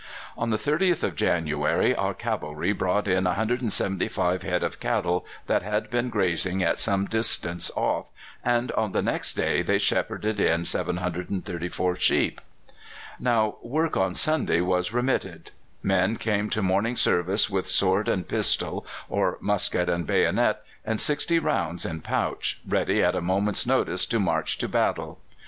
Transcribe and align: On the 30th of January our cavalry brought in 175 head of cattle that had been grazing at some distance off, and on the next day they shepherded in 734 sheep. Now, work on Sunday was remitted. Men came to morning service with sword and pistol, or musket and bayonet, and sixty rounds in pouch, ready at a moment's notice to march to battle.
On 0.35 0.49
the 0.49 0.57
30th 0.57 1.03
of 1.03 1.15
January 1.15 1.93
our 1.95 2.15
cavalry 2.15 2.73
brought 2.73 3.07
in 3.07 3.25
175 3.25 4.41
head 4.41 4.63
of 4.63 4.79
cattle 4.79 5.27
that 5.45 5.61
had 5.61 5.91
been 5.91 6.09
grazing 6.09 6.63
at 6.63 6.79
some 6.79 7.05
distance 7.05 7.69
off, 7.75 8.09
and 8.43 8.71
on 8.71 8.93
the 8.93 9.03
next 9.03 9.33
day 9.33 9.61
they 9.61 9.77
shepherded 9.77 10.39
in 10.39 10.65
734 10.65 11.95
sheep. 11.97 12.41
Now, 13.19 13.57
work 13.61 13.95
on 13.95 14.15
Sunday 14.15 14.59
was 14.61 14.91
remitted. 14.91 15.51
Men 15.83 16.15
came 16.17 16.49
to 16.49 16.63
morning 16.63 16.95
service 16.95 17.47
with 17.47 17.69
sword 17.69 18.07
and 18.07 18.27
pistol, 18.27 18.87
or 19.07 19.37
musket 19.39 19.87
and 19.87 20.07
bayonet, 20.07 20.63
and 20.83 20.99
sixty 20.99 21.37
rounds 21.37 21.85
in 21.85 22.01
pouch, 22.01 22.59
ready 22.67 23.03
at 23.03 23.15
a 23.15 23.21
moment's 23.21 23.67
notice 23.67 24.07
to 24.07 24.19
march 24.19 24.57
to 24.57 24.67
battle. 24.67 25.19